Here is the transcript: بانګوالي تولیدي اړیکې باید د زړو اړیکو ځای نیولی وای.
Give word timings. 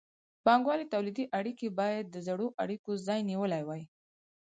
بانګوالي 0.45 0.85
تولیدي 0.93 1.25
اړیکې 1.39 1.67
باید 1.79 2.05
د 2.09 2.15
زړو 2.27 2.47
اړیکو 2.63 2.91
ځای 3.07 3.19
نیولی 3.29 3.63
وای. 3.65 3.83